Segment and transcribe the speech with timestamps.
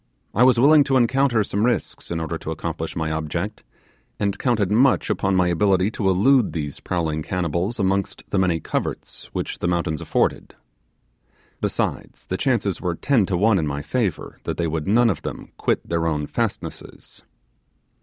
[0.33, 3.63] I was willing to encounter some risks in order to accomplish my object,
[4.19, 9.25] and counted much upon my ability to elude these prowling cannibals amongst the many coverts
[9.31, 10.55] which the mountains afforded.
[11.61, 15.21] Besides, the chances were ten to one in my favour that they would none of
[15.21, 17.21] them quit their own fastnesses.